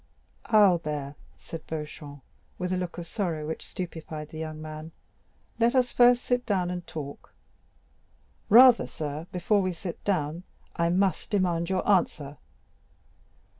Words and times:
"Albert," 0.51 1.13
said 1.37 1.67
Beauchamp, 1.67 2.23
with 2.57 2.73
a 2.73 2.75
look 2.75 2.97
of 2.97 3.05
sorrow 3.05 3.45
which 3.45 3.63
stupefied 3.63 4.29
the 4.29 4.39
young 4.39 4.59
man, 4.59 4.91
"let 5.59 5.75
us 5.75 5.91
first 5.91 6.23
sit 6.25 6.43
down 6.43 6.71
and 6.71 6.87
talk." 6.87 7.35
"Rather, 8.49 8.87
sir, 8.87 9.27
before 9.31 9.61
we 9.61 9.71
sit 9.73 10.03
down, 10.03 10.41
I 10.75 10.89
must 10.89 11.29
demand 11.29 11.69
your 11.69 11.87
answer." 11.87 12.37